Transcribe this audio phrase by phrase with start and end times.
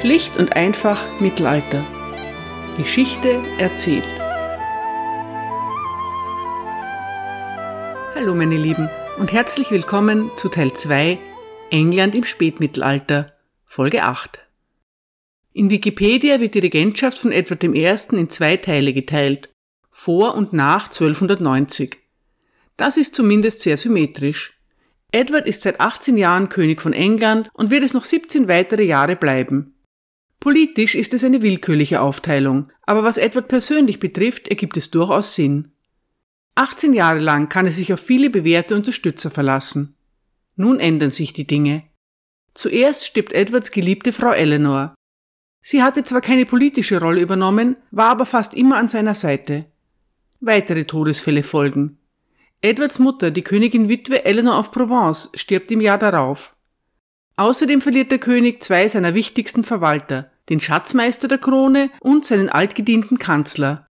[0.00, 1.84] Schlicht und einfach Mittelalter.
[2.76, 4.04] Geschichte erzählt.
[8.14, 11.18] Hallo meine Lieben und herzlich willkommen zu Teil 2
[11.70, 13.32] England im Spätmittelalter,
[13.64, 14.40] Folge 8.
[15.52, 17.96] In Wikipedia wird die Regentschaft von Edward I.
[18.12, 19.50] in zwei Teile geteilt,
[19.90, 21.96] vor und nach 1290.
[22.76, 24.58] Das ist zumindest sehr symmetrisch.
[25.12, 29.14] Edward ist seit 18 Jahren König von England und wird es noch 17 weitere Jahre
[29.14, 29.73] bleiben.
[30.44, 35.72] Politisch ist es eine willkürliche Aufteilung, aber was Edward persönlich betrifft, ergibt es durchaus Sinn.
[36.54, 39.96] 18 Jahre lang kann er sich auf viele bewährte Unterstützer verlassen.
[40.54, 41.84] Nun ändern sich die Dinge.
[42.52, 44.94] Zuerst stirbt Edwards geliebte Frau Eleanor.
[45.62, 49.64] Sie hatte zwar keine politische Rolle übernommen, war aber fast immer an seiner Seite.
[50.40, 51.96] Weitere Todesfälle folgen.
[52.60, 56.54] Edwards Mutter, die Königin Witwe Eleanor of Provence, stirbt im Jahr darauf.
[57.36, 63.18] Außerdem verliert der König zwei seiner wichtigsten Verwalter, den Schatzmeister der Krone und seinen altgedienten
[63.18, 63.86] Kanzler.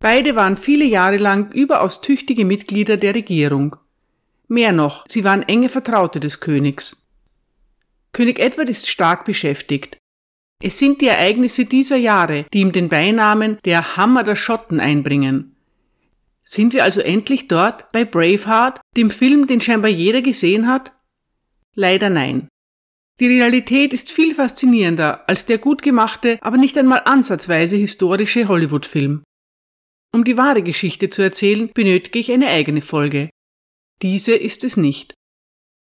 [0.00, 3.76] Beide waren viele Jahre lang überaus tüchtige Mitglieder der Regierung.
[4.46, 7.08] Mehr noch, sie waren enge Vertraute des Königs.
[8.12, 9.98] König Edward ist stark beschäftigt.
[10.60, 15.54] Es sind die Ereignisse dieser Jahre, die ihm den Beinamen der Hammer der Schotten einbringen.
[16.42, 20.92] Sind wir also endlich dort bei Braveheart, dem Film, den scheinbar jeder gesehen hat?
[21.74, 22.48] Leider nein.
[23.20, 29.24] Die Realität ist viel faszinierender als der gut gemachte, aber nicht einmal ansatzweise historische Hollywood-Film.
[30.12, 33.28] Um die wahre Geschichte zu erzählen, benötige ich eine eigene Folge.
[34.02, 35.14] Diese ist es nicht.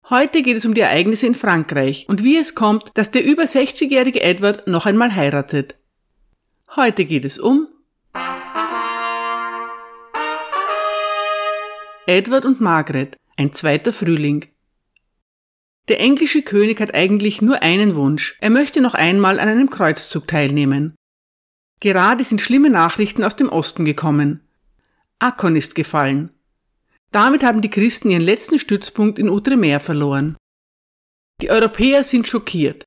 [0.10, 3.44] Heute geht es um die Ereignisse in Frankreich und wie es kommt, dass der über
[3.44, 5.78] 60-jährige Edward noch einmal heiratet.
[6.76, 7.70] Heute geht es um
[12.06, 14.53] Edward und Margaret, ein zweiter Frühling.
[15.90, 18.38] Der englische König hat eigentlich nur einen Wunsch.
[18.40, 20.96] Er möchte noch einmal an einem Kreuzzug teilnehmen.
[21.82, 24.48] Gerade sind schlimme Nachrichten aus dem Osten gekommen.
[25.20, 26.32] Akkon ist gefallen.
[27.12, 30.38] Damit haben die Christen ihren letzten Stützpunkt in Outremer verloren.
[31.42, 32.86] Die Europäer sind schockiert.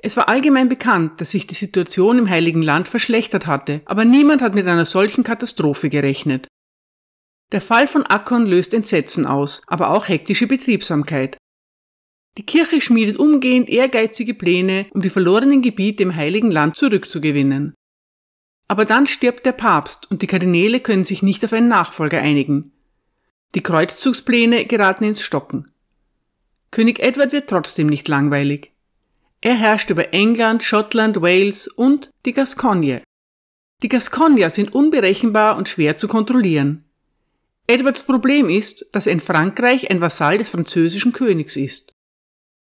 [0.00, 4.42] Es war allgemein bekannt, dass sich die Situation im Heiligen Land verschlechtert hatte, aber niemand
[4.42, 6.46] hat mit einer solchen Katastrophe gerechnet.
[7.50, 11.37] Der Fall von Akkon löst Entsetzen aus, aber auch hektische Betriebsamkeit.
[12.38, 17.74] Die Kirche schmiedet umgehend ehrgeizige Pläne, um die verlorenen Gebiete im Heiligen Land zurückzugewinnen.
[18.68, 22.70] Aber dann stirbt der Papst und die Kardinäle können sich nicht auf einen Nachfolger einigen.
[23.56, 25.72] Die Kreuzzugspläne geraten ins Stocken.
[26.70, 28.70] König Edward wird trotzdem nicht langweilig.
[29.40, 33.02] Er herrscht über England, Schottland, Wales und die Gascogne.
[33.82, 36.84] Die Gascogner sind unberechenbar und schwer zu kontrollieren.
[37.66, 41.97] Edwards Problem ist, dass er in Frankreich ein Vasall des französischen Königs ist.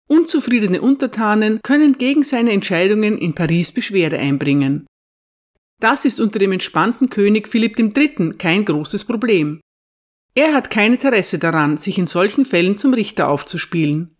[0.06, 4.86] Unzufriedene Untertanen können gegen seine Entscheidungen in Paris Beschwerde einbringen.
[5.80, 8.32] Das ist unter dem entspannten König Philipp III.
[8.38, 9.60] kein großes Problem.
[10.34, 14.14] Er hat kein Interesse daran, sich in solchen Fällen zum Richter aufzuspielen.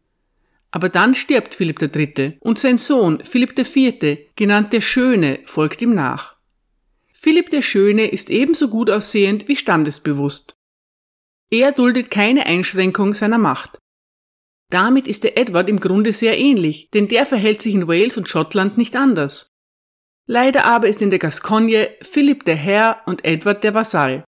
[0.70, 2.38] Aber dann stirbt Philipp III.
[2.40, 6.36] und sein Sohn Philipp IV., genannt der Schöne, folgt ihm nach.
[7.12, 10.56] Philipp der Schöne ist ebenso gut aussehend wie standesbewusst.
[11.50, 13.78] Er duldet keine Einschränkung seiner Macht.
[14.70, 18.28] Damit ist der Edward im Grunde sehr ähnlich, denn der verhält sich in Wales und
[18.28, 19.48] Schottland nicht anders.
[20.26, 24.24] Leider aber ist in der Gascogne Philipp der Herr und Edward der Vasall.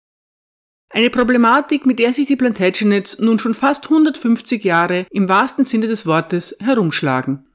[0.90, 5.88] Eine Problematik, mit der sich die Plantagenets nun schon fast 150 Jahre im wahrsten Sinne
[5.88, 7.46] des Wortes herumschlagen.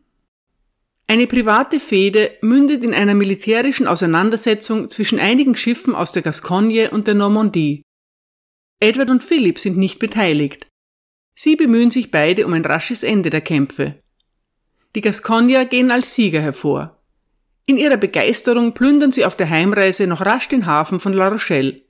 [1.08, 7.08] Eine private Fehde mündet in einer militärischen Auseinandersetzung zwischen einigen Schiffen aus der Gascogne und
[7.08, 7.82] der Normandie.
[8.80, 10.68] Edward und Philipp sind nicht beteiligt,
[11.42, 13.96] Sie bemühen sich beide um ein rasches Ende der Kämpfe.
[14.94, 17.02] Die Gascogner gehen als Sieger hervor.
[17.66, 21.82] In ihrer Begeisterung plündern sie auf der Heimreise noch rasch den Hafen von La Rochelle.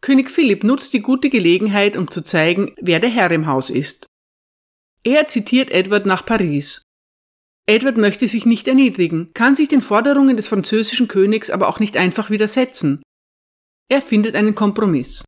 [0.00, 4.06] König Philipp nutzt die gute Gelegenheit, um zu zeigen, wer der Herr im Haus ist.
[5.04, 6.82] Er zitiert Edward nach Paris.
[7.66, 11.96] Edward möchte sich nicht erniedrigen, kann sich den Forderungen des französischen Königs aber auch nicht
[11.96, 13.02] einfach widersetzen.
[13.88, 15.22] Er findet einen Kompromiss.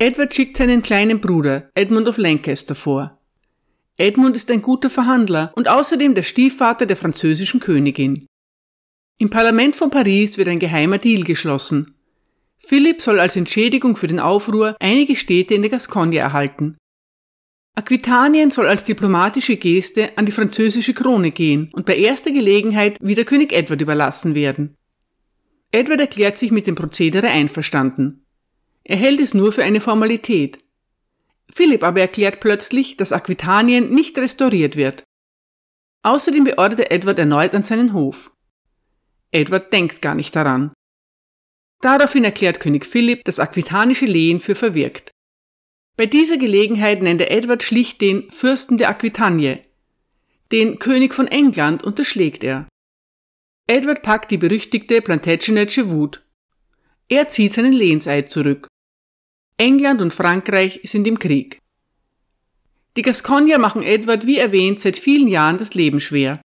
[0.00, 3.18] Edward schickt seinen kleinen Bruder Edmund of Lancaster vor.
[3.96, 8.24] Edmund ist ein guter Verhandler und außerdem der Stiefvater der französischen Königin.
[9.18, 11.96] Im Parlament von Paris wird ein geheimer Deal geschlossen.
[12.58, 16.76] Philipp soll als Entschädigung für den Aufruhr einige Städte in der Gascogne erhalten.
[17.74, 23.24] Aquitanien soll als diplomatische Geste an die französische Krone gehen und bei erster Gelegenheit wieder
[23.24, 24.76] König Edward überlassen werden.
[25.72, 28.24] Edward erklärt sich mit dem Prozedere einverstanden.
[28.88, 30.58] Er hält es nur für eine Formalität.
[31.50, 35.04] Philipp aber erklärt plötzlich, dass Aquitanien nicht restauriert wird.
[36.02, 38.32] Außerdem beordert Edward erneut an seinen Hof.
[39.30, 40.72] Edward denkt gar nicht daran.
[41.82, 45.10] Daraufhin erklärt König Philipp das aquitanische Lehen für verwirkt.
[45.98, 49.58] Bei dieser Gelegenheit nennt er Edward schlicht den Fürsten der Aquitanie.
[50.50, 52.66] Den König von England unterschlägt er.
[53.66, 56.24] Edward packt die berüchtigte Plantagenetsche Wut.
[57.08, 58.66] Er zieht seinen Lehenseid zurück.
[59.60, 61.58] England und Frankreich sind im Krieg.
[62.96, 66.40] Die Gasconier machen Edward, wie erwähnt, seit vielen Jahren das Leben schwer.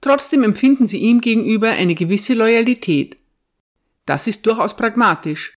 [0.00, 3.16] Trotzdem empfinden sie ihm gegenüber eine gewisse Loyalität.
[4.06, 5.54] Das ist durchaus pragmatisch.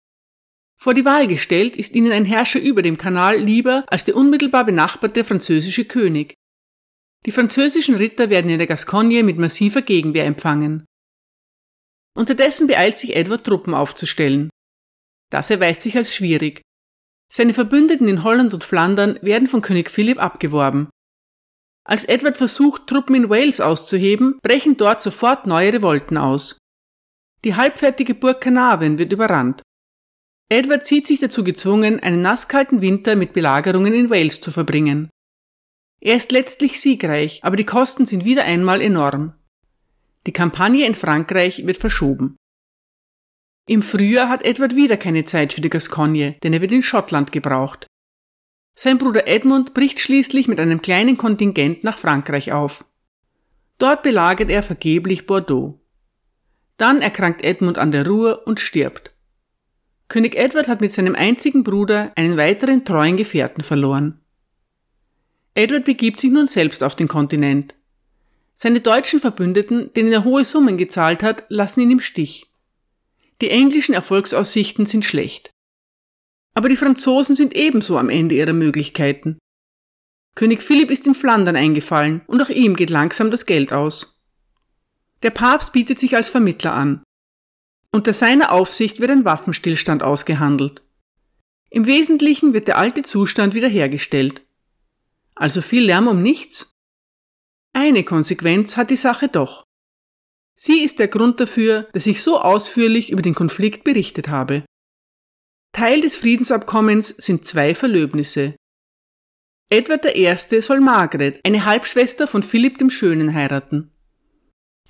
[0.79, 4.67] Vor die Wahl gestellt ist ihnen ein Herrscher über dem Kanal lieber als der unmittelbar
[4.67, 6.35] benachbarte französische König.
[7.25, 10.85] Die französischen Ritter werden in der Gascogne mit massiver Gegenwehr empfangen.
[12.15, 14.51] Unterdessen beeilt sich Edward Truppen aufzustellen.
[15.33, 16.61] Das erweist sich als schwierig.
[17.33, 20.91] Seine Verbündeten in Holland und Flandern werden von König Philipp abgeworben.
[21.85, 26.59] Als Edward versucht, Truppen in Wales auszuheben, brechen dort sofort neue Revolten aus.
[27.45, 29.63] Die halbfertige Burg Carnarvon wird überrannt.
[30.51, 35.09] Edward sieht sich dazu gezwungen, einen nasskalten Winter mit Belagerungen in Wales zu verbringen.
[36.03, 39.33] Er ist letztlich siegreich, aber die Kosten sind wieder einmal enorm.
[40.27, 42.37] Die Kampagne in Frankreich wird verschoben.
[43.67, 47.31] Im Frühjahr hat Edward wieder keine Zeit für die Gascogne, denn er wird in Schottland
[47.31, 47.87] gebraucht.
[48.75, 52.85] Sein Bruder Edmund bricht schließlich mit einem kleinen Kontingent nach Frankreich auf.
[53.79, 55.81] Dort belagert er vergeblich Bordeaux.
[56.77, 59.15] Dann erkrankt Edmund an der Ruhr und stirbt.
[60.09, 64.21] König Edward hat mit seinem einzigen Bruder einen weiteren treuen Gefährten verloren.
[65.55, 67.75] Edward begibt sich nun selbst auf den Kontinent.
[68.55, 72.52] Seine deutschen Verbündeten, denen er hohe Summen gezahlt hat, lassen ihn im Stich.
[73.43, 75.51] Die englischen Erfolgsaussichten sind schlecht.
[76.55, 79.37] Aber die Franzosen sind ebenso am Ende ihrer Möglichkeiten.
[80.37, 84.25] König Philipp ist in Flandern eingefallen und auch ihm geht langsam das Geld aus.
[85.25, 87.03] Der Papst bietet sich als Vermittler an.
[87.91, 90.81] Unter seiner Aufsicht wird ein Waffenstillstand ausgehandelt.
[91.69, 94.43] Im Wesentlichen wird der alte Zustand wiederhergestellt.
[95.35, 96.71] Also viel Lärm um nichts?
[97.73, 99.65] Eine Konsequenz hat die Sache doch.
[100.55, 104.65] Sie ist der Grund dafür, dass ich so ausführlich über den Konflikt berichtet habe.
[105.73, 108.55] Teil des Friedensabkommens sind zwei Verlöbnisse.
[109.71, 110.61] Edward I.
[110.61, 113.91] soll Margaret, eine Halbschwester von Philipp dem Schönen, heiraten.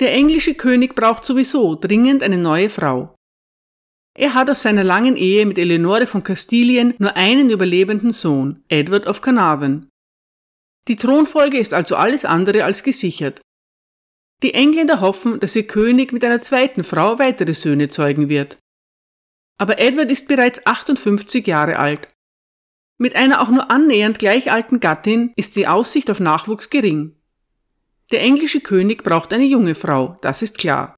[0.00, 3.14] Der englische König braucht sowieso dringend eine neue Frau.
[4.18, 9.06] Er hat aus seiner langen Ehe mit Eleonore von Kastilien nur einen überlebenden Sohn, Edward
[9.06, 9.88] of Carnarvon.
[10.88, 13.40] Die Thronfolge ist also alles andere als gesichert.
[14.42, 18.56] Die Engländer hoffen, dass ihr König mit einer zweiten Frau weitere Söhne zeugen wird.
[19.58, 22.08] Aber Edward ist bereits 58 Jahre alt.
[22.98, 27.16] Mit einer auch nur annähernd gleich alten Gattin ist die Aussicht auf Nachwuchs gering.
[28.10, 30.96] Der englische König braucht eine junge Frau, das ist klar.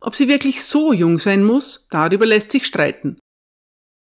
[0.00, 3.18] Ob sie wirklich so jung sein muss, darüber lässt sich streiten.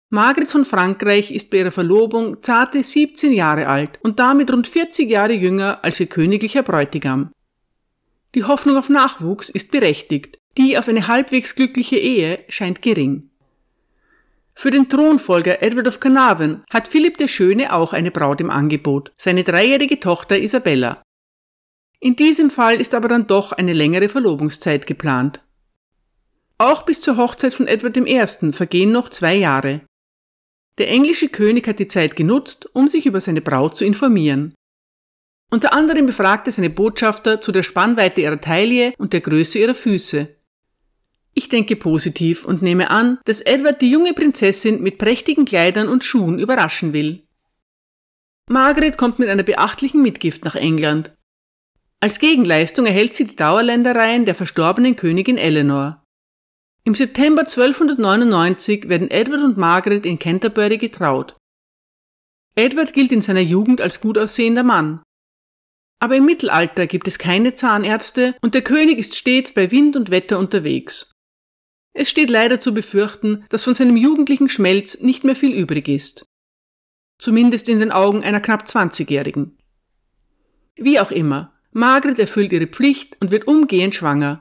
[0.10, 5.10] Margret von Frankreich ist bei ihrer Verlobung zarte 17 Jahre alt und damit rund 40
[5.10, 7.32] Jahre jünger als ihr königlicher Bräutigam.
[8.36, 13.30] Die Hoffnung auf Nachwuchs ist berechtigt, die auf eine halbwegs glückliche Ehe scheint gering.
[14.56, 19.12] Für den Thronfolger Edward of Carnarvon hat Philipp der Schöne auch eine Braut im Angebot,
[19.18, 21.02] seine dreijährige Tochter Isabella.
[22.00, 25.42] In diesem Fall ist aber dann doch eine längere Verlobungszeit geplant.
[26.58, 28.52] Auch bis zur Hochzeit von Edward I.
[28.52, 29.82] vergehen noch zwei Jahre.
[30.78, 34.54] Der englische König hat die Zeit genutzt, um sich über seine Braut zu informieren.
[35.54, 40.36] Unter anderem befragte seine Botschafter zu der Spannweite ihrer Taille und der Größe ihrer Füße.
[41.36, 46.04] Ich denke positiv und nehme an, dass Edward die junge Prinzessin mit prächtigen Kleidern und
[46.04, 47.28] Schuhen überraschen will.
[48.50, 51.12] Margaret kommt mit einer beachtlichen Mitgift nach England.
[52.00, 56.04] Als Gegenleistung erhält sie die Dauerländereien der verstorbenen Königin Eleanor.
[56.84, 61.36] Im September 1299 werden Edward und Margaret in Canterbury getraut.
[62.56, 65.04] Edward gilt in seiner Jugend als gut aussehender Mann.
[66.00, 70.12] Aber im Mittelalter gibt es keine Zahnärzte und der König ist stets bei Wind und
[70.12, 71.12] Wetter unterwegs.
[71.94, 76.26] Es steht leider zu befürchten, dass von seinem jugendlichen Schmelz nicht mehr viel übrig ist.
[77.20, 79.58] Zumindest in den Augen einer knapp 20-Jährigen.
[80.76, 84.40] Wie auch immer, Margaret erfüllt ihre Pflicht und wird umgehend schwanger,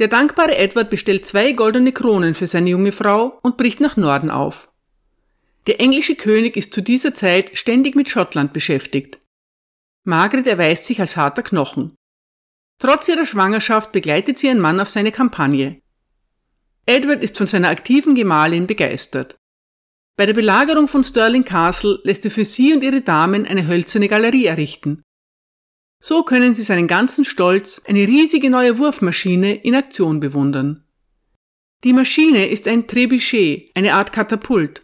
[0.00, 4.28] der dankbare Edward bestellt zwei goldene Kronen für seine junge Frau und bricht nach Norden
[4.28, 4.72] auf.
[5.68, 9.18] Der englische König ist zu dieser Zeit ständig mit Schottland beschäftigt.
[10.04, 11.94] Margaret erweist sich als harter Knochen.
[12.78, 15.80] Trotz ihrer Schwangerschaft begleitet sie ihren Mann auf seine Kampagne.
[16.86, 19.36] Edward ist von seiner aktiven Gemahlin begeistert.
[20.16, 24.08] Bei der Belagerung von Stirling Castle lässt er für sie und ihre Damen eine hölzerne
[24.08, 25.02] Galerie errichten.
[26.00, 30.84] So können Sie seinen ganzen Stolz, eine riesige neue Wurfmaschine, in Aktion bewundern.
[31.82, 34.80] Die Maschine ist ein Trebuchet, eine Art Katapult.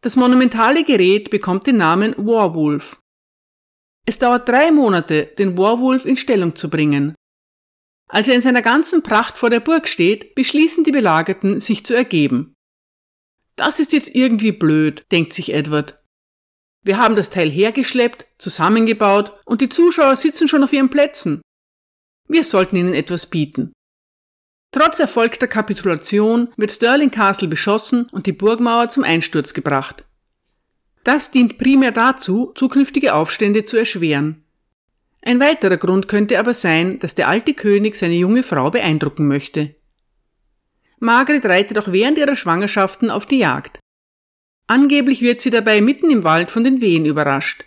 [0.00, 3.02] Das monumentale Gerät bekommt den Namen Warwolf.
[4.06, 7.14] Es dauert drei Monate, den Warwolf in Stellung zu bringen.
[8.08, 11.94] Als er in seiner ganzen Pracht vor der Burg steht, beschließen die Belagerten, sich zu
[11.94, 12.54] ergeben.
[13.56, 15.96] Das ist jetzt irgendwie blöd, denkt sich Edward.
[16.82, 21.40] Wir haben das Teil hergeschleppt, zusammengebaut und die Zuschauer sitzen schon auf ihren Plätzen.
[22.28, 23.72] Wir sollten ihnen etwas bieten.
[24.70, 30.04] Trotz erfolgter Kapitulation wird Stirling Castle beschossen und die Burgmauer zum Einsturz gebracht.
[31.04, 34.42] Das dient primär dazu, zukünftige Aufstände zu erschweren.
[35.22, 39.74] Ein weiterer Grund könnte aber sein, dass der alte König seine junge Frau beeindrucken möchte.
[40.98, 43.78] Margaret reitet auch während ihrer Schwangerschaften auf die Jagd.
[44.66, 47.66] Angeblich wird sie dabei mitten im Wald von den Wehen überrascht.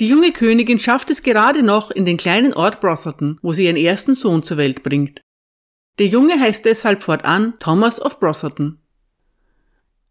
[0.00, 3.76] Die junge Königin schafft es gerade noch in den kleinen Ort Brotherton, wo sie ihren
[3.76, 5.22] ersten Sohn zur Welt bringt.
[5.98, 8.78] Der Junge heißt deshalb fortan Thomas of Brotherton.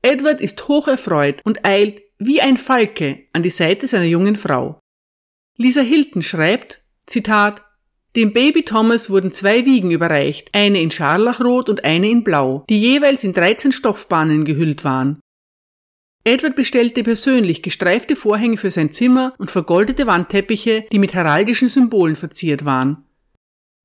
[0.03, 4.79] Edward ist hoch erfreut und eilt wie ein Falke an die Seite seiner jungen Frau.
[5.57, 7.63] Lisa Hilton schreibt, Zitat,
[8.15, 12.79] dem Baby Thomas wurden zwei Wiegen überreicht, eine in Scharlachrot und eine in Blau, die
[12.79, 15.19] jeweils in 13 Stoffbahnen gehüllt waren.
[16.23, 22.15] Edward bestellte persönlich gestreifte Vorhänge für sein Zimmer und vergoldete Wandteppiche, die mit heraldischen Symbolen
[22.15, 23.05] verziert waren.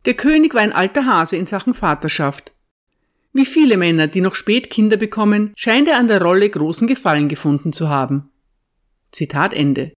[0.05, 2.53] Der König war ein alter Hase in Sachen Vaterschaft.
[3.37, 7.29] Wie viele Männer, die noch spät Kinder bekommen, scheint er an der Rolle großen Gefallen
[7.29, 8.31] gefunden zu haben.
[9.13, 9.93] Zitat Ende.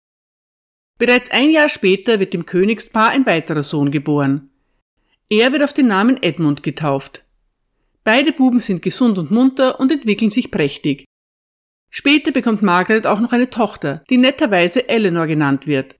[0.97, 4.49] Bereits ein Jahr später wird dem Königspaar ein weiterer Sohn geboren.
[5.29, 7.25] Er wird auf den Namen Edmund getauft.
[8.03, 11.05] Beide Buben sind gesund und munter und entwickeln sich prächtig.
[11.91, 15.95] Später bekommt Margaret auch noch eine Tochter, die netterweise Eleanor genannt wird.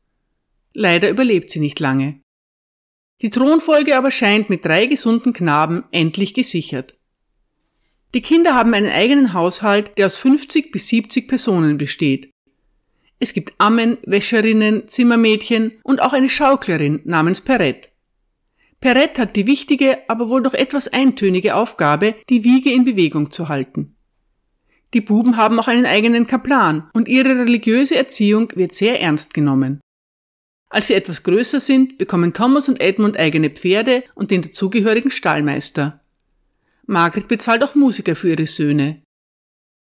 [0.74, 2.20] Leider überlebt sie nicht lange.
[3.22, 6.97] Die Thronfolge aber scheint mit drei gesunden Knaben endlich gesichert.
[8.14, 12.32] Die Kinder haben einen eigenen Haushalt, der aus 50 bis 70 Personen besteht.
[13.20, 17.90] Es gibt Ammen, Wäscherinnen, Zimmermädchen und auch eine Schauklerin namens Perrette.
[18.80, 23.50] Perrette hat die wichtige, aber wohl doch etwas eintönige Aufgabe, die Wiege in Bewegung zu
[23.50, 23.96] halten.
[24.94, 29.82] Die Buben haben auch einen eigenen Kaplan und ihre religiöse Erziehung wird sehr ernst genommen.
[30.70, 36.02] Als sie etwas größer sind, bekommen Thomas und Edmund eigene Pferde und den dazugehörigen Stallmeister.
[36.88, 39.03] Margaret bezahlt auch Musiker für ihre Söhne.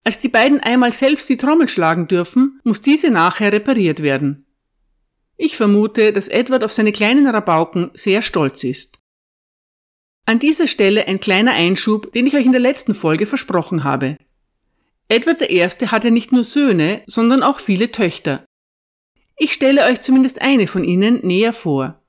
[0.03, 4.45] Als die beiden einmal selbst die Trommel schlagen dürfen, muss diese nachher repariert werden.
[5.37, 8.99] Ich vermute, dass Edward auf seine kleinen Rabauken sehr stolz ist.
[10.25, 14.17] An dieser Stelle ein kleiner Einschub, den ich euch in der letzten Folge versprochen habe.
[15.07, 15.61] Edward I.
[15.87, 18.45] hatte nicht nur Söhne, sondern auch viele Töchter.
[19.37, 22.03] Ich stelle euch zumindest eine von ihnen näher vor.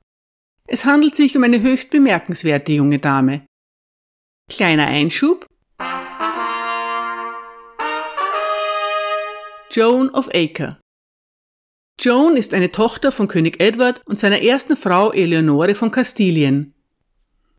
[0.66, 3.46] Es handelt sich um eine höchst bemerkenswerte junge Dame.
[4.50, 5.46] Kleiner Einschub.
[9.70, 10.80] Joan of Acre.
[12.00, 16.74] Joan ist eine Tochter von König Edward und seiner ersten Frau Eleonore von Kastilien.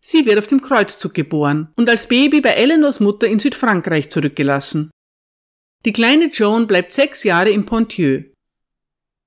[0.02, 4.92] Sie wird auf dem Kreuzzug geboren und als Baby bei Eleanors Mutter in Südfrankreich zurückgelassen.
[5.86, 8.24] Die kleine Joan bleibt sechs Jahre in Pontieu.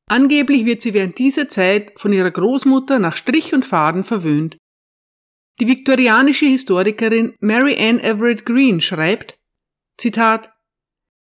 [0.06, 4.58] Angeblich wird sie während dieser Zeit von ihrer Großmutter nach Strich und Faden verwöhnt.
[5.60, 9.38] Die viktorianische Historikerin Mary Ann Everett Green schreibt,
[9.96, 10.50] Zitat,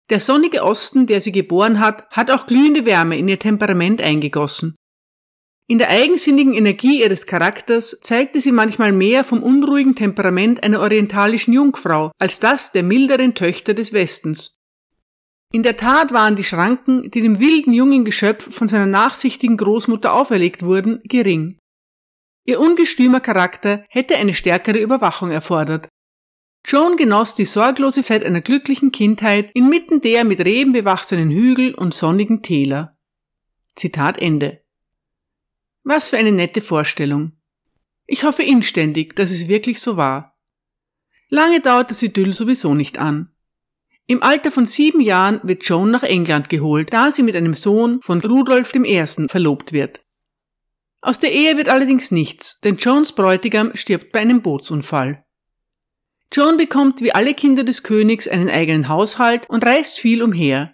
[0.10, 4.76] der sonnige Osten, der sie geboren hat, hat auch glühende Wärme in ihr Temperament eingegossen.
[5.68, 11.54] In der eigensinnigen Energie ihres Charakters zeigte sie manchmal mehr vom unruhigen Temperament einer orientalischen
[11.54, 14.58] Jungfrau als das der milderen Töchter des Westens.
[15.54, 20.14] In der Tat waren die Schranken, die dem wilden jungen Geschöpf von seiner nachsichtigen Großmutter
[20.14, 21.60] auferlegt wurden, gering.
[22.46, 25.88] Ihr ungestümer Charakter hätte eine stärkere Überwachung erfordert.
[26.66, 31.94] Joan genoss die sorglose Zeit einer glücklichen Kindheit inmitten der mit Reben bewachsenen Hügel und
[31.94, 32.98] sonnigen Täler.
[33.76, 34.62] Zitat Ende.
[35.84, 37.34] Was für eine nette Vorstellung.
[38.06, 40.36] Ich hoffe inständig, dass es wirklich so war.
[41.30, 43.30] Lange dauert das Idyll sowieso nicht an.
[44.06, 48.02] Im Alter von sieben Jahren wird Joan nach England geholt, da sie mit einem Sohn
[48.02, 49.06] von Rudolf I.
[49.28, 50.03] verlobt wird.
[51.06, 55.26] Aus der Ehe wird allerdings nichts, denn Joans Bräutigam stirbt bei einem Bootsunfall.
[56.32, 60.74] Joan bekommt wie alle Kinder des Königs einen eigenen Haushalt und reist viel umher.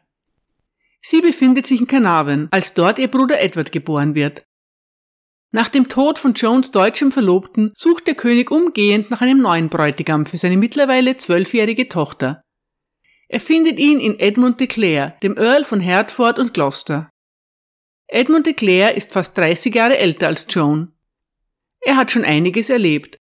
[1.01, 4.45] Sie befindet sich in Carnarvon, als dort ihr Bruder Edward geboren wird.
[5.51, 10.27] Nach dem Tod von Joans deutschem Verlobten sucht der König umgehend nach einem neuen Bräutigam
[10.27, 12.43] für seine mittlerweile zwölfjährige Tochter.
[13.29, 17.08] Er findet ihn in Edmund de Clare, dem Earl von Hertford und Gloucester.
[18.11, 20.93] Edmund de Clare ist fast 30 Jahre älter als Joan.
[21.81, 23.19] Er hat schon einiges erlebt.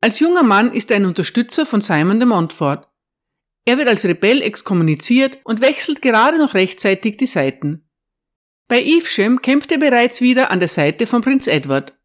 [0.00, 2.88] Als junger Mann ist er ein Unterstützer von Simon de Montfort.
[3.66, 7.88] Er wird als Rebell exkommuniziert und wechselt gerade noch rechtzeitig die Seiten.
[8.66, 11.96] Bei Evesham kämpft er bereits wieder an der Seite von Prinz Edward.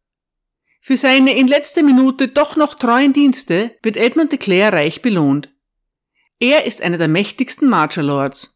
[0.80, 5.52] Für seine in letzter Minute doch noch treuen Dienste wird Edmund de Clare reich belohnt.
[6.38, 8.55] Er ist einer der mächtigsten Marcher Lords.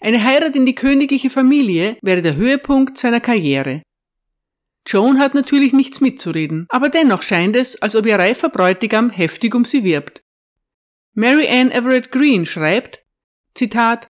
[0.00, 3.82] Eine Heirat in die königliche Familie wäre der Höhepunkt seiner Karriere.
[4.86, 9.54] Joan hat natürlich nichts mitzureden, aber dennoch scheint es, als ob ihr reifer Bräutigam heftig
[9.54, 10.22] um sie wirbt.
[11.14, 13.04] Mary Ann Everett Green schreibt,
[13.54, 14.06] Zitat,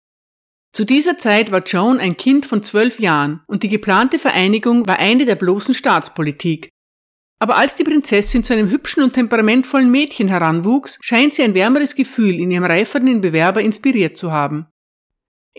[0.72, 4.98] zu dieser Zeit war Joan ein Kind von zwölf Jahren und die geplante Vereinigung war
[4.98, 6.68] eine der bloßen Staatspolitik.
[7.40, 11.94] Aber als die Prinzessin zu einem hübschen und temperamentvollen Mädchen heranwuchs, scheint sie ein wärmeres
[11.94, 14.66] Gefühl in ihrem reifernden Bewerber inspiriert zu haben.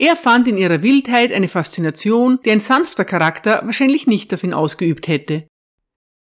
[0.01, 4.53] Er fand in ihrer Wildheit eine Faszination, die ein sanfter Charakter wahrscheinlich nicht auf ihn
[4.53, 5.45] ausgeübt hätte.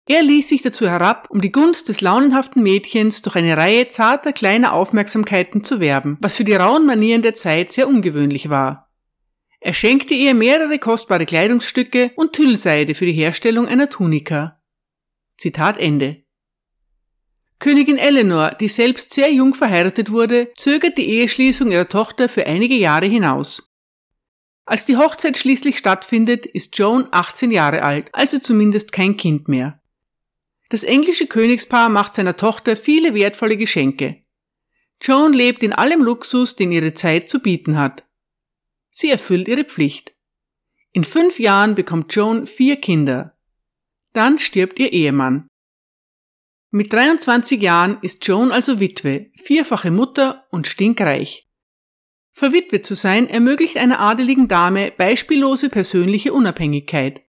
[0.08, 4.32] Er ließ sich dazu herab, um die Gunst des launenhaften Mädchens durch eine Reihe zarter
[4.32, 8.90] kleiner Aufmerksamkeiten zu werben, was für die rauen Manieren der Zeit sehr ungewöhnlich war.
[9.60, 14.58] Er schenkte ihr mehrere kostbare Kleidungsstücke und Tüllseide für die Herstellung einer Tunika.
[15.36, 16.22] Zitat Ende.
[17.60, 22.74] Königin Eleanor, die selbst sehr jung verheiratet wurde, zögert die Eheschließung ihrer Tochter für einige
[22.74, 23.68] Jahre hinaus.
[24.64, 29.80] Als die Hochzeit schließlich stattfindet, ist Joan 18 Jahre alt, also zumindest kein Kind mehr.
[30.70, 34.24] Das englische Königspaar macht seiner Tochter viele wertvolle Geschenke.
[35.02, 38.04] Joan lebt in allem Luxus, den ihre Zeit zu bieten hat.
[38.90, 40.12] Sie erfüllt ihre Pflicht.
[40.92, 43.36] In fünf Jahren bekommt Joan vier Kinder.
[44.14, 45.49] Dann stirbt ihr Ehemann.
[46.72, 51.48] Mit 23 Jahren ist Joan also Witwe, vierfache Mutter und stinkreich.
[52.30, 57.22] Verwitwet zu sein ermöglicht einer adeligen Dame beispiellose persönliche Unabhängigkeit.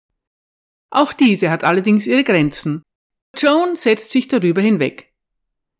[0.89, 2.83] Auch diese hat allerdings ihre Grenzen.
[3.37, 5.13] Joan setzt sich darüber hinweg.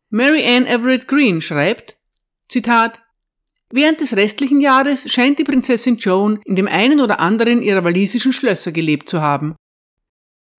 [0.10, 1.98] Mary Ann Everett Green schreibt,
[2.48, 3.02] Zitat,
[3.72, 8.32] Während des restlichen Jahres scheint die Prinzessin Joan in dem einen oder anderen ihrer walisischen
[8.32, 9.56] Schlösser gelebt zu haben.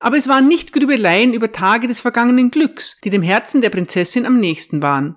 [0.00, 4.26] Aber es waren nicht Grübeleien über Tage des vergangenen Glücks, die dem Herzen der Prinzessin
[4.26, 5.16] am nächsten waren.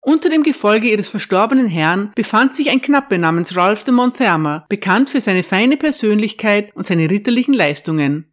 [0.00, 5.10] Unter dem Gefolge ihres verstorbenen Herrn befand sich ein Knappe namens Ralph de Monthermer, bekannt
[5.10, 8.32] für seine feine Persönlichkeit und seine ritterlichen Leistungen.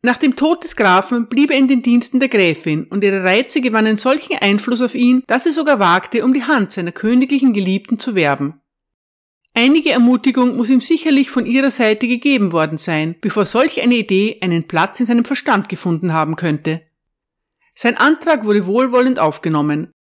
[0.00, 3.60] Nach dem Tod des Grafen blieb er in den Diensten der Gräfin und ihre Reize
[3.60, 7.98] gewannen solchen Einfluss auf ihn, dass er sogar wagte, um die Hand seiner königlichen Geliebten
[7.98, 8.61] zu werben.
[9.54, 14.38] Einige Ermutigung muss ihm sicherlich von ihrer Seite gegeben worden sein, bevor solch eine Idee
[14.40, 16.82] einen Platz in seinem Verstand gefunden haben könnte.
[17.74, 19.92] Sein Antrag wurde wohlwollend aufgenommen.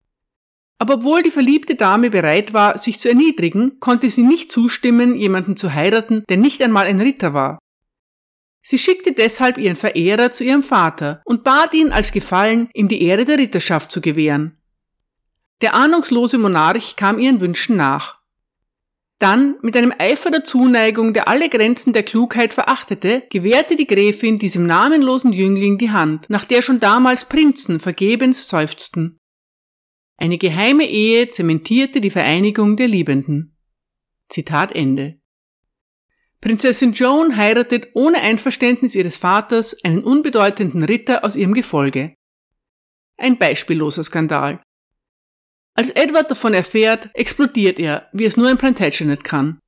[0.79, 5.55] Aber obwohl die verliebte Dame bereit war, sich zu erniedrigen, konnte sie nicht zustimmen, jemanden
[5.55, 7.59] zu heiraten, der nicht einmal ein Ritter war.
[8.63, 13.03] Sie schickte deshalb ihren Verehrer zu ihrem Vater und bat ihn als Gefallen, ihm die
[13.03, 14.57] Ehre der Ritterschaft zu gewähren.
[15.61, 18.20] Der ahnungslose Monarch kam ihren Wünschen nach.
[19.21, 24.39] Dann, mit einem Eifer der Zuneigung, der alle Grenzen der Klugheit verachtete, gewährte die Gräfin
[24.39, 29.19] diesem namenlosen Jüngling die Hand, nach der schon damals Prinzen vergebens seufzten.
[30.17, 33.55] Eine geheime Ehe zementierte die Vereinigung der Liebenden.
[34.27, 35.19] Zitat Ende.
[36.41, 42.15] Prinzessin Joan heiratet ohne Einverständnis ihres Vaters einen unbedeutenden Ritter aus ihrem Gefolge.
[43.17, 44.63] Ein beispielloser Skandal.
[45.73, 49.59] Als Edward davon erfährt, explodiert er, wie es nur ein Plantagenet kann.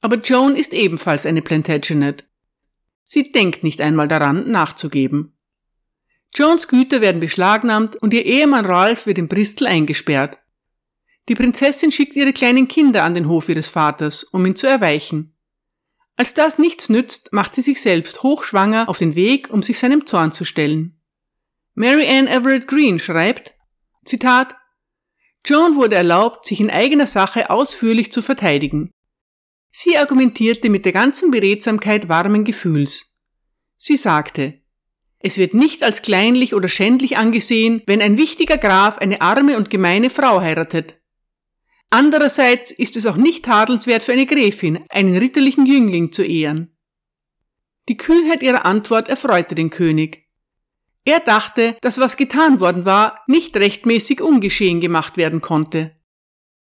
[0.00, 2.24] Aber Joan ist ebenfalls eine Plantagenet.
[3.04, 5.36] Sie denkt nicht einmal daran, nachzugeben.
[6.34, 10.38] Joans Güter werden beschlagnahmt und ihr Ehemann Ralph wird in Bristol eingesperrt.
[11.28, 15.34] Die Prinzessin schickt ihre kleinen Kinder an den Hof ihres Vaters, um ihn zu erweichen.
[16.16, 20.06] Als das nichts nützt, macht sie sich selbst hochschwanger auf den Weg, um sich seinem
[20.06, 21.00] Zorn zu stellen.
[21.74, 23.54] Mary Ann Everett Green schreibt,
[24.04, 24.54] Zitat,
[25.46, 28.90] Joan wurde erlaubt, sich in eigener Sache ausführlich zu verteidigen.
[29.70, 33.18] Sie argumentierte mit der ganzen Beredsamkeit warmen Gefühls.
[33.76, 34.62] Sie sagte,
[35.18, 39.70] es wird nicht als kleinlich oder schändlich angesehen, wenn ein wichtiger Graf eine arme und
[39.70, 41.00] gemeine Frau heiratet.
[41.90, 46.76] Andererseits ist es auch nicht tadelnswert für eine Gräfin, einen ritterlichen Jüngling zu ehren.
[47.88, 50.23] Die Kühnheit ihrer Antwort erfreute den König.
[51.04, 55.94] Er dachte, dass was getan worden war, nicht rechtmäßig ungeschehen gemacht werden konnte.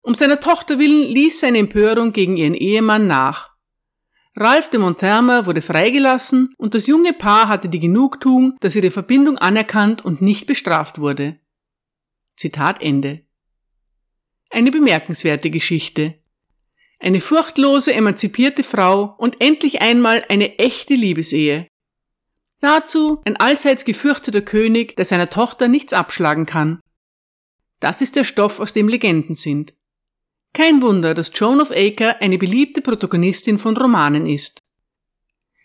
[0.02, 3.56] Um seiner Tochter willen ließ seine Empörung gegen ihren Ehemann nach.
[4.36, 9.38] Ralph de Monthermer wurde freigelassen und das junge Paar hatte die Genugtuung, dass ihre Verbindung
[9.38, 11.40] anerkannt und nicht bestraft wurde.
[12.36, 13.26] Zitat Ende.
[14.50, 16.16] Eine bemerkenswerte Geschichte.
[17.00, 21.68] eine furchtlose, emanzipierte Frau und endlich einmal eine echte Liebesehe.
[22.60, 26.80] Dazu ein allseits gefürchteter König, der seiner Tochter nichts abschlagen kann.
[27.80, 29.74] Das ist der Stoff, aus dem Legenden sind.
[30.54, 34.64] Kein Wunder, dass Joan of Acre eine beliebte Protagonistin von Romanen ist.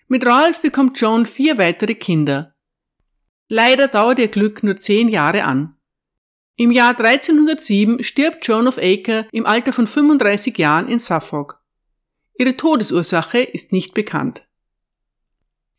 [0.08, 2.56] Mit Ralph bekommt Joan vier weitere Kinder.
[3.48, 5.76] Leider dauert ihr Glück nur zehn Jahre an.
[6.56, 11.62] Im Jahr 1307 stirbt Joan of Acre im Alter von 35 Jahren in Suffolk.
[12.34, 14.46] Ihre Todesursache ist nicht bekannt.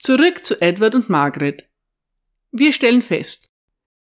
[0.04, 1.70] Zurück zu Edward und Margaret.
[2.52, 3.52] Wir stellen fest,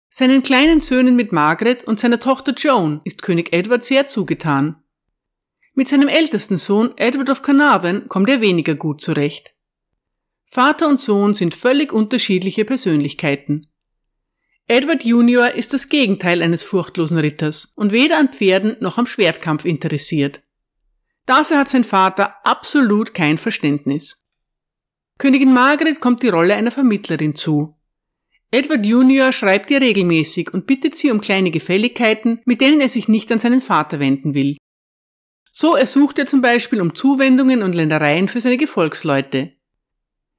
[0.10, 4.84] seinen kleinen Söhnen mit Margaret und seiner Tochter Joan ist König Edward sehr zugetan.
[5.76, 9.54] Mit seinem ältesten Sohn Edward of Carnarvon kommt er weniger gut zurecht.
[10.44, 13.68] Vater und Sohn sind völlig unterschiedliche Persönlichkeiten.
[14.66, 19.66] Edward Junior ist das Gegenteil eines furchtlosen Ritters und weder an Pferden noch am Schwertkampf
[19.66, 20.42] interessiert.
[21.28, 24.25] Dafür hat sein Vater absolut kein Verständnis.
[25.18, 27.76] Königin Margaret kommt die Rolle einer Vermittlerin zu.
[28.52, 33.08] Edward Junior schreibt ihr regelmäßig und bittet sie um kleine Gefälligkeiten, mit denen er sich
[33.08, 34.58] nicht an seinen Vater wenden will.
[35.52, 39.54] So ersucht er zum Beispiel um Zuwendungen und Ländereien für seine Gefolgsleute.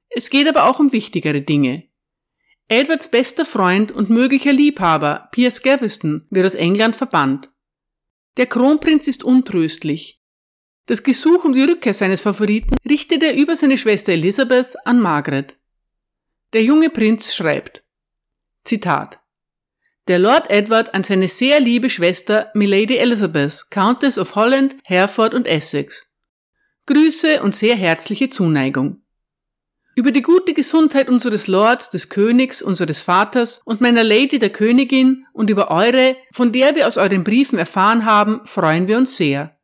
[0.09, 1.83] Es geht aber auch um wichtigere Dinge.
[2.67, 7.49] Edwards bester Freund und möglicher Liebhaber, Piers Gaveston, wird aus England verbannt.
[8.37, 10.16] Der Kronprinz ist untröstlich.
[10.87, 15.57] Das Gesuch um die Rückkehr seines Favoriten richtet er über seine Schwester Elizabeth an Margaret.
[16.53, 17.83] Der junge Prinz schreibt,
[18.63, 19.19] Zitat,
[20.07, 25.45] der Lord Edward an seine sehr liebe Schwester Milady Elizabeth, Countess of Holland, Hereford und
[25.45, 26.15] Essex.
[26.85, 29.01] Grüße und sehr herzliche Zuneigung.
[29.93, 35.25] Über die gute Gesundheit unseres Lords, des Königs, unseres Vaters und meiner Lady der Königin
[35.33, 39.56] und über eure, von der wir aus euren Briefen erfahren haben, freuen wir uns sehr.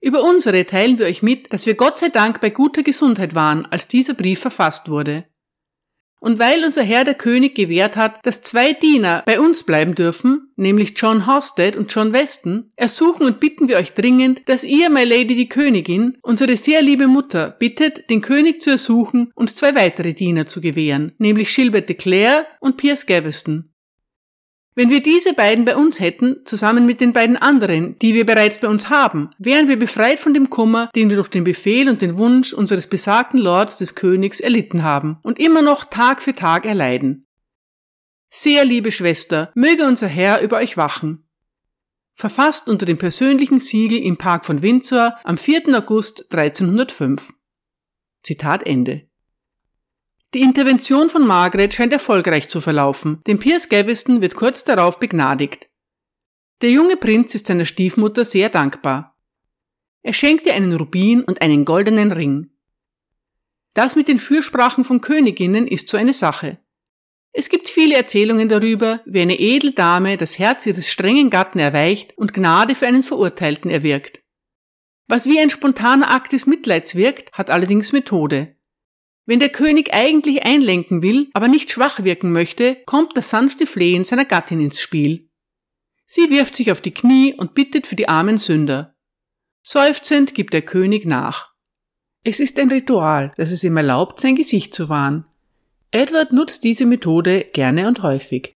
[0.00, 3.66] Über unsere teilen wir euch mit, dass wir Gott sei Dank bei guter Gesundheit waren,
[3.66, 5.26] als dieser Brief verfasst wurde.
[6.22, 10.52] Und weil unser Herr der König gewährt hat, dass zwei Diener bei uns bleiben dürfen,
[10.56, 15.04] nämlich John Hosted und John Weston, ersuchen und bitten wir euch dringend, dass ihr, my
[15.04, 20.12] Lady die Königin, unsere sehr liebe Mutter, bittet, den König zu ersuchen, uns zwei weitere
[20.12, 23.69] Diener zu gewähren, nämlich Gilbert de Clare und Piers Gaveston.
[24.76, 28.60] Wenn wir diese beiden bei uns hätten, zusammen mit den beiden anderen, die wir bereits
[28.60, 32.00] bei uns haben, wären wir befreit von dem Kummer, den wir durch den Befehl und
[32.00, 36.66] den Wunsch unseres besagten Lords des Königs erlitten haben und immer noch Tag für Tag
[36.66, 37.26] erleiden.
[38.30, 41.26] Sehr liebe Schwester, möge unser Herr über euch wachen.
[42.12, 45.76] Verfasst unter dem persönlichen Siegel im Park von Windsor am 4.
[45.76, 47.32] August 1305.
[48.22, 49.09] Zitat Ende.
[50.32, 55.68] Die Intervention von Margaret scheint erfolgreich zu verlaufen, denn Piers Gaveston wird kurz darauf begnadigt.
[56.62, 59.16] Der junge Prinz ist seiner Stiefmutter sehr dankbar.
[60.02, 62.50] Er schenkt ihr einen Rubin und einen goldenen Ring.
[63.74, 66.58] Das mit den Fürsprachen von Königinnen ist so eine Sache.
[67.32, 72.16] Es gibt viele Erzählungen darüber, wie eine edle Dame das Herz ihres strengen Gatten erweicht
[72.16, 74.22] und Gnade für einen Verurteilten erwirkt.
[75.08, 78.56] Was wie ein spontaner Akt des Mitleids wirkt, hat allerdings Methode.
[79.30, 84.02] Wenn der König eigentlich einlenken will, aber nicht schwach wirken möchte, kommt das sanfte Flehen
[84.02, 85.30] seiner Gattin ins Spiel.
[86.04, 88.92] Sie wirft sich auf die Knie und bittet für die armen Sünder.
[89.62, 91.52] Seufzend gibt der König nach.
[92.24, 95.26] Es ist ein Ritual, das es ihm erlaubt, sein Gesicht zu wahren.
[95.92, 98.54] Edward nutzt diese Methode gerne und häufig.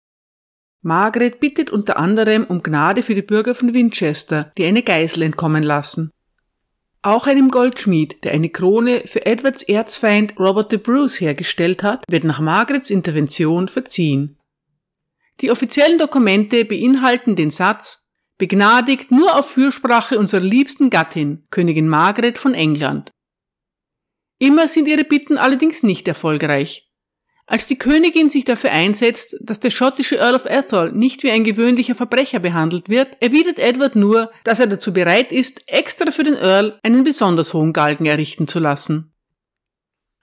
[0.83, 5.63] Margaret bittet unter anderem um Gnade für die Bürger von Winchester, die eine Geisel entkommen
[5.63, 6.11] lassen.
[7.05, 12.25] Auch einem Goldschmied, der eine Krone für Edwards Erzfeind Robert de Bruce hergestellt hat, wird
[12.25, 14.39] nach Margarets Intervention verziehen.
[15.43, 22.39] Die offiziellen Dokumente beinhalten den Satz Begnadigt nur auf Fürsprache unserer liebsten Gattin, Königin Margaret
[22.39, 23.11] von England.
[24.39, 26.91] Immer sind ihre Bitten allerdings nicht erfolgreich.
[27.47, 31.45] Als die Königin sich dafür einsetzt, dass der schottische Earl of Athol nicht wie ein
[31.45, 36.35] gewöhnlicher Verbrecher behandelt wird, erwidert Edward nur, dass er dazu bereit ist, extra für den
[36.35, 39.13] Earl einen besonders hohen Galgen errichten zu lassen.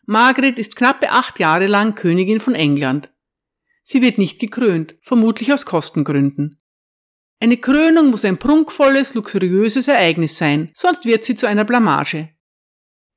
[0.07, 3.11] Margaret ist knappe acht Jahre lang Königin von England.
[3.83, 6.59] Sie wird nicht gekrönt, vermutlich aus Kostengründen.
[7.39, 12.29] Eine Krönung muss ein prunkvolles, luxuriöses Ereignis sein, sonst wird sie zu einer Blamage.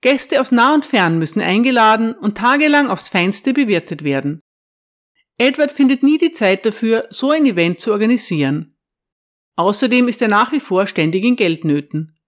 [0.04, 4.42] Gäste aus nah und fern müssen eingeladen und tagelang aufs Feinste bewirtet werden.
[5.38, 8.76] Edward findet nie die Zeit dafür, so ein Event zu organisieren.
[9.56, 12.18] Außerdem ist er nach wie vor ständig in Geldnöten.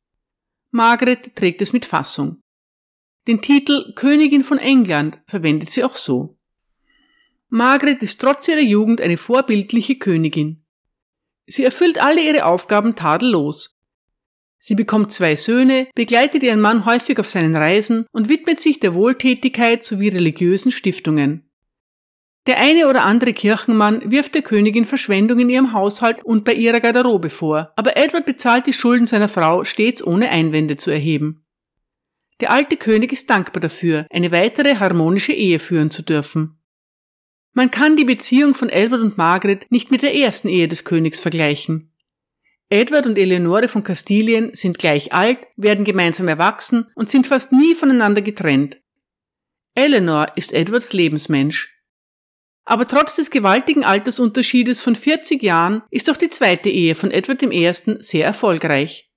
[0.71, 2.41] Margaret trägt es mit Fassung.
[3.29, 6.39] Den Titel Königin von England verwendet sie auch so.
[7.51, 10.65] Margaret ist trotz ihrer Jugend eine vorbildliche Königin.
[11.45, 13.76] Sie erfüllt alle ihre Aufgaben tadellos.
[14.59, 18.95] Sie bekommt zwei Söhne, begleitet ihren Mann häufig auf seinen Reisen und widmet sich der
[18.95, 21.47] Wohltätigkeit sowie religiösen Stiftungen.
[22.47, 26.79] Der eine oder andere Kirchenmann wirft der Königin Verschwendung in ihrem Haushalt und bei ihrer
[26.79, 31.45] Garderobe vor, aber Edward bezahlt die Schulden seiner Frau stets ohne Einwände zu erheben.
[32.41, 36.61] Der alte König ist dankbar dafür, eine weitere harmonische Ehe führen zu dürfen.
[37.53, 41.19] Man kann die Beziehung von Edward und Margaret nicht mit der ersten Ehe des Königs
[41.19, 41.91] vergleichen.
[42.69, 47.75] Edward und Eleonore von Kastilien sind gleich alt, werden gemeinsam erwachsen und sind fast nie
[47.75, 48.79] voneinander getrennt.
[49.75, 51.73] Eleanor ist Edwards Lebensmensch.
[52.65, 57.43] Aber trotz des gewaltigen Altersunterschiedes von 40 Jahren ist auch die zweite Ehe von Edward
[57.43, 57.73] I.
[58.01, 59.13] sehr erfolgreich.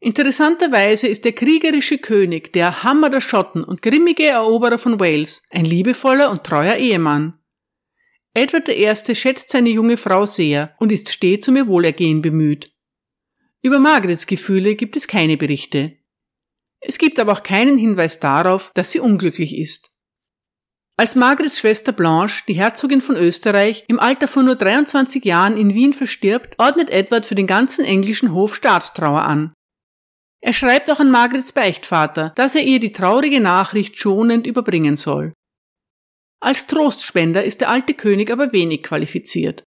[0.00, 5.64] Interessanterweise ist der kriegerische König, der Hammer der Schotten und grimmige Eroberer von Wales ein
[5.64, 7.37] liebevoller und treuer Ehemann.
[8.34, 9.14] Edward I.
[9.14, 12.72] schätzt seine junge Frau sehr und ist stets um ihr Wohlergehen bemüht.
[13.62, 15.96] Über Margarets Gefühle gibt es keine Berichte.
[16.80, 19.90] Es gibt aber auch keinen Hinweis darauf, dass sie unglücklich ist.
[20.96, 25.74] Als Margarets Schwester Blanche, die Herzogin von Österreich, im Alter von nur 23 Jahren in
[25.74, 29.52] Wien verstirbt, ordnet Edward für den ganzen englischen Hof Staatstrauer an.
[30.40, 35.32] Er schreibt auch an Margarets Beichtvater, dass er ihr die traurige Nachricht schonend überbringen soll.
[36.40, 39.64] Als Trostspender ist der alte König aber wenig qualifiziert.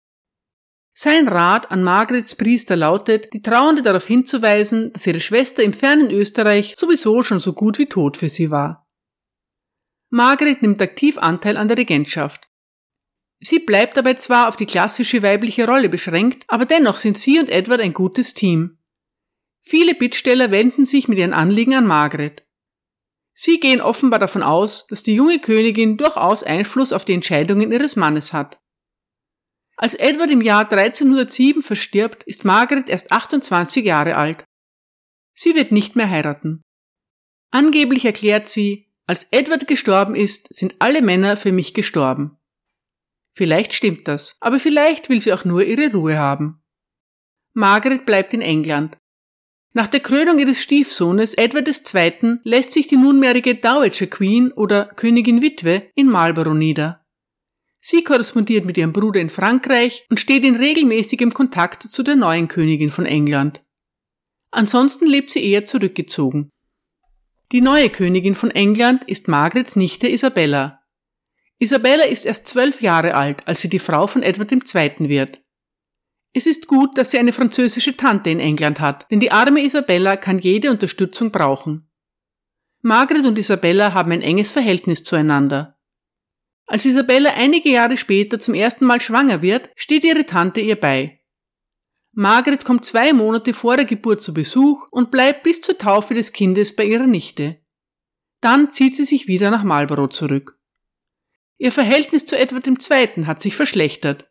[0.92, 6.10] Sein Rat an Margarets Priester lautet, die Trauernde darauf hinzuweisen, dass ihre Schwester im fernen
[6.10, 8.86] Österreich sowieso schon so gut wie tot für sie war.
[10.10, 12.48] Margaret nimmt aktiv Anteil an der Regentschaft.
[13.40, 17.48] Sie bleibt dabei zwar auf die klassische weibliche Rolle beschränkt, aber dennoch sind sie und
[17.48, 18.78] Edward ein gutes Team.
[19.62, 22.46] Viele Bittsteller wenden sich mit ihren Anliegen an Margaret.
[23.42, 27.96] Sie gehen offenbar davon aus, dass die junge Königin durchaus Einfluss auf die Entscheidungen ihres
[27.96, 28.60] Mannes hat.
[29.78, 34.44] Als Edward im Jahr 1307 verstirbt, ist Margaret erst 28 Jahre alt.
[35.32, 36.60] Sie wird nicht mehr heiraten.
[37.50, 42.36] Angeblich erklärt sie, als Edward gestorben ist, sind alle Männer für mich gestorben.
[43.32, 46.62] Vielleicht stimmt das, aber vielleicht will sie auch nur ihre Ruhe haben.
[47.54, 48.98] Margaret bleibt in England.
[49.72, 52.38] Nach der Krönung ihres Stiefsohnes Edward II.
[52.42, 57.04] lässt sich die nunmehrige Dowager Queen oder Königin Witwe in Marlborough nieder.
[57.80, 62.48] Sie korrespondiert mit ihrem Bruder in Frankreich und steht in regelmäßigem Kontakt zu der neuen
[62.48, 63.62] Königin von England.
[64.50, 66.50] Ansonsten lebt sie eher zurückgezogen.
[67.52, 70.82] Die neue Königin von England ist Margarets Nichte Isabella.
[71.58, 75.08] Isabella ist erst zwölf Jahre alt, als sie die Frau von Edward II.
[75.08, 75.40] wird.
[76.32, 80.16] Es ist gut, dass sie eine französische Tante in England hat, denn die arme Isabella
[80.16, 81.90] kann jede Unterstützung brauchen.
[82.82, 85.76] Margaret und Isabella haben ein enges Verhältnis zueinander.
[86.66, 91.20] Als Isabella einige Jahre später zum ersten Mal schwanger wird, steht ihre Tante ihr bei.
[92.12, 96.32] Margaret kommt zwei Monate vor der Geburt zu Besuch und bleibt bis zur Taufe des
[96.32, 97.60] Kindes bei ihrer Nichte.
[98.40, 100.58] Dann zieht sie sich wieder nach Marlborough zurück.
[101.58, 103.26] Ihr Verhältnis zu Edward II.
[103.26, 104.29] hat sich verschlechtert.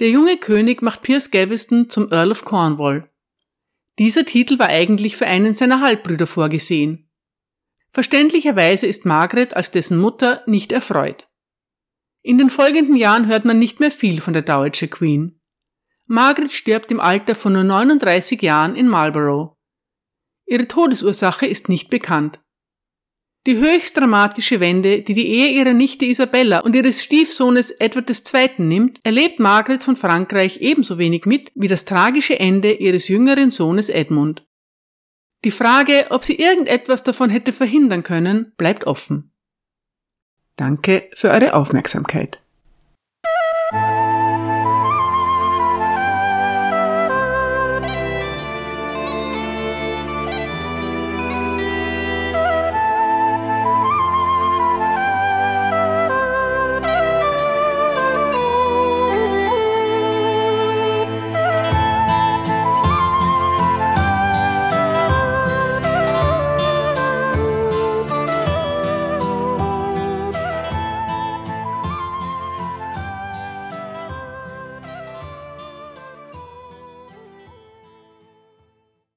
[0.00, 3.10] Der junge König macht Piers Gaveston zum Earl of Cornwall.
[3.98, 7.10] Dieser Titel war eigentlich für einen seiner Halbbrüder vorgesehen.
[7.92, 11.28] Verständlicherweise ist Margaret als dessen Mutter nicht erfreut.
[12.22, 15.38] In den folgenden Jahren hört man nicht mehr viel von der Dowager Queen.
[16.06, 19.56] Margaret stirbt im Alter von nur 39 Jahren in Marlborough.
[20.46, 22.40] Ihre Todesursache ist nicht bekannt.
[23.46, 28.50] Die höchst dramatische Wende, die die Ehe ihrer Nichte Isabella und ihres Stiefsohnes Edward II.
[28.58, 33.88] nimmt, erlebt Margaret von Frankreich ebenso wenig mit wie das tragische Ende ihres jüngeren Sohnes
[33.88, 34.46] Edmund.
[35.46, 39.32] Die Frage, ob sie irgendetwas davon hätte verhindern können, bleibt offen.
[40.56, 42.42] Danke für eure Aufmerksamkeit.